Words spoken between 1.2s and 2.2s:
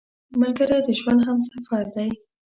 همسفر دی